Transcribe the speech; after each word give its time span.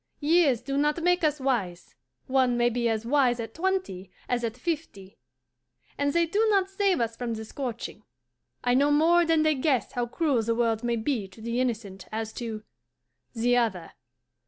Years 0.19 0.61
do 0.63 0.79
not 0.79 1.03
make 1.03 1.23
us 1.23 1.39
wise; 1.39 1.93
one 2.25 2.57
may 2.57 2.71
be 2.71 2.89
as 2.89 3.05
wise 3.05 3.39
at 3.39 3.53
twenty 3.53 4.09
as 4.27 4.43
at 4.43 4.57
fifty. 4.57 5.19
And 5.95 6.11
they 6.11 6.25
do 6.25 6.43
not 6.49 6.71
save 6.71 6.99
us 6.99 7.15
from 7.15 7.35
the 7.35 7.45
scorching. 7.45 8.01
I 8.63 8.73
know 8.73 8.89
more 8.89 9.25
than 9.25 9.43
they 9.43 9.53
guess 9.53 9.91
how 9.91 10.07
cruel 10.07 10.41
the 10.41 10.55
world 10.55 10.83
may 10.83 10.95
be 10.95 11.27
to 11.27 11.39
the 11.39 11.61
innocent 11.61 12.07
as 12.11 12.33
to 12.41 12.63
the 13.35 13.55
other. 13.57 13.91